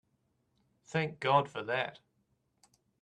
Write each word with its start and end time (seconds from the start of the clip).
Thank 0.87 1.19
God 1.19 1.47
for 1.47 1.61
that! 1.61 1.99